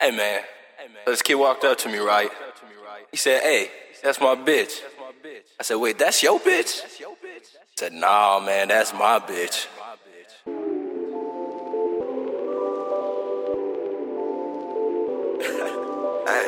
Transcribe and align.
Hey 0.00 0.12
man, 0.12 0.42
this 1.06 1.22
kid 1.22 1.34
walked 1.34 1.64
up 1.64 1.76
to 1.78 1.88
me, 1.88 1.98
right? 1.98 2.30
He 3.10 3.16
said, 3.16 3.42
Hey, 3.42 3.68
that's 4.00 4.20
my 4.20 4.36
bitch. 4.36 4.80
I 5.58 5.64
said, 5.64 5.74
Wait, 5.74 5.98
that's 5.98 6.22
your 6.22 6.38
bitch? 6.38 6.82
He 6.82 7.04
said, 7.76 7.92
Nah, 7.94 8.38
man, 8.38 8.68
that's 8.68 8.92
my 8.92 9.18
bitch. 9.18 9.66
Hey, 15.40 15.42
hey, 16.28 16.46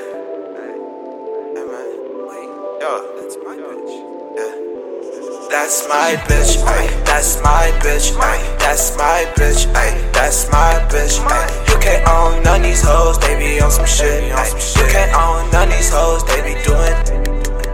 hey 1.57 1.65
man, 1.67 1.89
wait, 2.29 2.51
yo, 2.81 3.21
that's 3.21 3.37
my 3.45 3.57
bitch. 3.57 4.37
Yeah. 4.39 5.51
That's 5.51 5.89
my 5.89 6.15
bitch, 6.29 6.65
ay, 6.69 7.03
that's 7.05 7.43
my 7.43 7.73
bitch, 7.83 8.17
ay, 8.17 8.57
that's 8.61 8.97
my 8.97 9.25
bitch, 9.35 9.67
ay, 9.75 10.11
that's 10.13 10.49
my 10.53 10.87
bitch, 10.89 11.19
ay. 11.27 11.70
You 11.81 11.87
can't 11.87 12.09
own 12.09 12.43
none 12.43 12.61
these 12.61 12.83
hoes, 12.83 13.19
they 13.21 13.39
be 13.39 13.59
on 13.59 13.71
some 13.71 13.87
shit, 13.87 14.31
ay. 14.35 14.49
You 14.77 14.87
can't 14.93 15.17
own 15.17 15.51
none 15.51 15.71
these 15.71 15.89
hoes, 15.89 16.23
they 16.25 16.43
be 16.43 16.53
doing. 16.63 16.93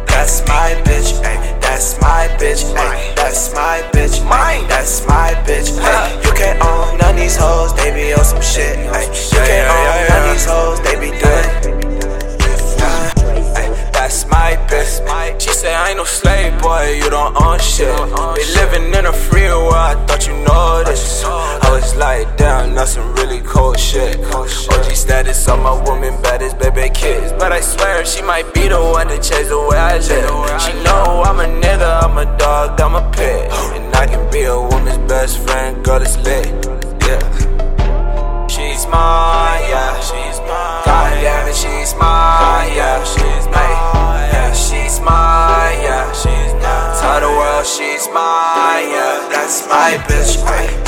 That's 0.07 0.47
my 0.47 0.81
bitch, 0.87 1.11
ay, 1.25 1.59
that's 1.61 2.01
my 2.01 2.29
bitch, 2.39 2.63
ay, 2.77 3.13
that's 3.17 3.53
my 3.53 3.83
bitch, 3.93 4.23
ay, 4.31 4.65
that's 4.69 5.05
my 5.09 5.35
bitch, 5.45 5.77
ay. 5.83 6.23
You 6.25 6.33
can't 6.39 6.63
own 6.63 6.99
none 6.99 7.17
these 7.17 7.37
hoes, 7.37 7.75
they 7.75 7.91
be 7.93 8.15
on 8.15 8.25
some 8.25 8.41
shit, 8.41 8.79
ay. 8.95 9.11
You 9.11 9.43
can't 9.43 9.71
own 9.75 10.09
none 10.09 10.23
of 10.23 10.33
these 10.33 10.47
hoes, 10.47 10.81
they 10.83 10.95
be 11.01 11.11
doing. 11.19 11.83
That's 13.93 14.25
my 14.27 14.55
bitch. 14.69 15.41
She 15.41 15.51
say 15.51 15.75
I 15.75 15.89
ain't 15.89 15.99
no 15.99 16.05
slave 16.05 16.63
boy, 16.63 16.93
you 17.03 17.11
don't 17.11 17.35
own 17.43 17.59
shit. 17.59 17.93
Be 18.37 18.45
living 18.55 18.95
in 18.95 19.07
a 19.07 19.13
free 19.13 19.49
world, 19.49 19.75
I 19.75 19.97
thought 20.07 20.29
you 20.29 20.35
know 20.45 20.85
this. 20.85 21.25
Was 21.87 21.95
like, 21.95 22.37
damn, 22.37 22.75
that's 22.75 22.95
some 22.95 23.15
really 23.15 23.41
cold 23.43 23.79
shit. 23.79 24.19
OG 24.35 24.51
status 24.91 25.47
on 25.47 25.63
my 25.63 25.73
woman, 25.85 26.21
baddest 26.21 26.59
baby 26.59 26.93
kids. 26.93 27.33
But 27.39 27.53
I 27.53 27.61
swear 27.61 28.05
she 28.05 28.23
might 28.23 28.53
be 28.53 28.67
the 28.67 28.81
one 28.81 29.07
to 29.07 29.21
change 29.23 29.47
the 29.47 29.61
way 29.61 29.77
I 29.77 29.99
live. 29.99 30.26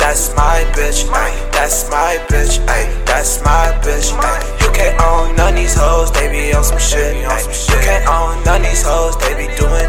That's 0.09 0.33
my 0.35 0.65
bitch, 0.73 1.07
ay, 1.13 1.49
that's 1.51 1.87
my 1.91 2.17
bitch, 2.29 2.57
ay, 2.67 2.89
that's 3.05 3.45
my 3.45 3.69
bitch, 3.85 4.09
ay. 4.17 4.41
You 4.59 4.71
can't 4.73 4.99
own 5.05 5.35
none 5.35 5.53
these 5.53 5.75
hoes, 5.75 6.11
they 6.11 6.27
be 6.31 6.51
on 6.51 6.63
some 6.63 6.79
shit, 6.79 7.13
ay. 7.27 7.41
You 7.69 7.77
can't 7.85 8.07
own 8.09 8.43
none 8.43 8.63
these 8.63 8.81
hoes, 8.81 9.15
they 9.21 9.37
be 9.37 9.45
doing. 9.53 9.85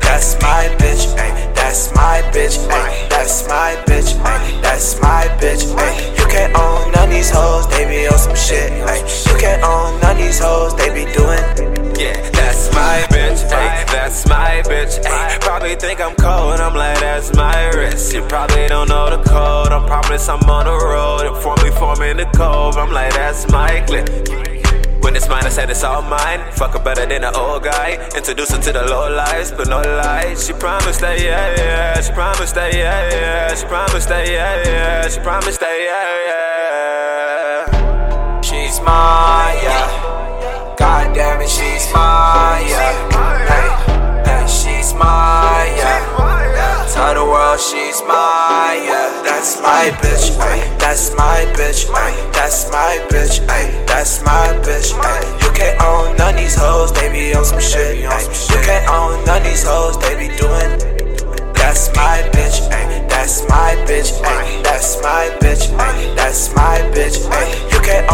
That's 0.00 0.40
my 0.40 0.72
bitch, 0.80 1.04
ay, 1.18 1.52
that's 1.52 1.94
my 1.94 2.22
bitch, 2.32 2.56
ay, 2.70 3.06
that's 3.10 3.46
my 3.46 3.76
bitch, 3.84 4.16
ay, 4.24 4.60
that's 4.62 4.98
my 5.02 5.28
bitch, 5.36 5.68
ay. 5.76 6.16
You 6.16 6.26
can't 6.32 6.56
own 6.56 6.92
none 6.92 7.10
these 7.10 7.28
hoes, 7.28 7.68
they 7.68 7.84
be 7.84 8.08
on 8.08 8.16
some 8.16 8.36
shit, 8.36 8.72
ay. 8.88 9.04
You 9.28 9.36
can't 9.38 9.62
own 9.62 10.00
none 10.00 10.16
these 10.16 10.38
hoes, 10.38 10.74
they 10.76 10.88
be 10.88 11.04
doing. 11.12 11.44
Yeah, 12.00 12.16
that's 12.30 12.72
my 12.72 13.04
bitch, 13.12 13.44
ayy, 13.52 13.86
that's 13.92 14.26
my 14.26 14.62
bitch, 14.64 14.96
ayy. 15.04 15.40
Probably 15.42 15.74
think 15.76 16.00
I'm 16.00 16.14
cold, 16.16 16.58
I'm 16.60 16.74
like, 16.74 16.85
that's 17.16 17.32
my 17.34 17.70
wrist. 17.70 18.12
You 18.12 18.20
probably 18.28 18.68
don't 18.68 18.90
know 18.90 19.08
the 19.08 19.16
code, 19.22 19.72
I 19.72 19.82
promise 19.86 20.28
I'm 20.28 20.42
on 20.50 20.66
the 20.66 20.76
road. 20.76 21.24
And 21.26 21.34
for 21.42 21.56
me, 21.64 21.70
forming 21.70 22.18
the 22.18 22.26
cove, 22.36 22.76
I'm 22.76 22.92
like, 22.92 23.14
that's 23.14 23.50
my 23.50 23.80
clip. 23.86 24.10
When 25.02 25.16
it's 25.16 25.26
mine, 25.26 25.46
I 25.46 25.48
said 25.48 25.70
it's 25.70 25.82
all 25.82 26.02
mine. 26.02 26.42
Fuck 26.52 26.72
her 26.72 26.78
better 26.78 27.06
than 27.06 27.24
an 27.24 27.34
old 27.34 27.64
guy. 27.64 27.96
Introduce 28.14 28.50
her 28.50 28.60
to 28.60 28.72
the 28.72 28.82
low 28.82 29.08
lives, 29.08 29.50
but 29.50 29.66
no 29.68 29.80
lies. 29.80 30.46
She 30.46 30.52
promised 30.52 31.00
that, 31.00 31.18
yeah, 31.22 31.56
yeah. 31.56 31.98
She 32.02 32.12
promised 32.12 32.54
that, 32.54 32.74
yeah, 32.74 33.08
yeah. 33.10 33.54
She 33.54 33.64
promised 33.64 34.10
that, 34.10 34.28
yeah, 34.28 34.62
yeah. 34.66 35.08
She 35.08 35.20
promised 35.20 35.60
that, 35.60 35.78
yeah, 35.88 36.28
yeah. 36.28 37.64
She's 38.42 38.78
mine, 38.80 39.56
yeah. 39.64 39.88
God 40.76 41.14
damn 41.14 41.40
it, 41.40 41.48
she's 41.48 41.90
mine, 41.94 42.66
yeah. 42.68 42.92
Hey, 43.48 43.70
hey, 44.30 44.46
she's 44.46 44.92
mine. 44.92 45.35
Tell 47.56 47.64
she's 47.64 48.02
mine, 48.02 48.84
yeah. 48.84 49.22
That's 49.24 49.62
my 49.62 49.88
bitch, 50.02 50.28
ay, 50.38 50.76
that's 50.78 51.14
my 51.16 51.40
bitch, 51.56 51.88
ay, 51.88 52.12
that's 52.30 52.70
my 52.70 52.98
bitch, 53.08 53.40
ay, 53.48 53.84
that's 53.86 54.22
my 54.22 54.48
bitch, 54.60 54.92
ay. 54.92 55.24
You 55.40 55.50
can't 55.56 55.80
own 55.80 56.16
none 56.18 56.34
of 56.34 56.40
these 56.40 56.54
hoes, 56.54 56.92
they 56.92 57.08
be 57.10 57.34
on 57.34 57.46
some 57.46 57.60
shit, 57.60 58.04
ay. 58.04 58.20
You 58.52 58.60
can't 58.60 58.86
own 58.90 59.24
none 59.24 59.40
of 59.40 59.44
these 59.48 59.64
hoes, 59.64 59.96
they 60.00 60.28
be 60.28 60.36
doing. 60.36 60.68
That's 61.54 61.88
my 61.96 62.28
bitch, 62.36 62.60
ay, 62.70 63.06
that's 63.08 63.48
my 63.48 63.72
bitch, 63.88 64.12
ay, 64.22 64.60
that's 64.62 65.00
my 65.00 65.30
bitch, 65.40 65.72
ay, 65.80 66.14
that's 66.14 66.54
my 66.54 66.76
bitch, 66.92 67.24
ay. 67.32 67.48
You 67.72 67.80
can't 67.80 68.06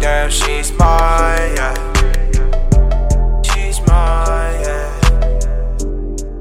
Goddamn, 0.00 0.30
she's 0.30 0.70
mine, 0.78 1.56
yeah. 1.56 1.74
She's 3.42 3.80
mine, 3.80 4.60
yeah. 4.62 5.00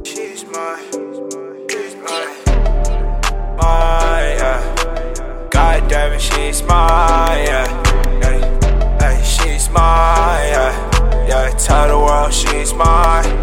She's 0.03 0.45
mine, 0.45 0.83
she's 1.67 1.95
mine, 1.95 2.35
mine, 5.55 5.87
damn 5.89 6.19
she's 6.19 6.61
mine, 6.61 7.45
yeah. 7.47 7.67
Hey, 8.21 8.39
hey, 8.99 9.23
she's 9.23 9.69
mine, 9.71 10.49
yeah. 10.53 11.27
Yeah, 11.27 11.49
tell 11.57 11.87
the 11.87 11.97
world 11.97 12.31
she's 12.31 12.75
mine, 12.75 13.36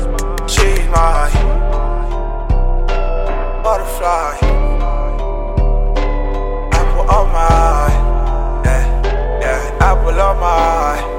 apple 9.94 10.20
of 10.20 10.40
my 10.40 10.46
eye. 10.46 11.13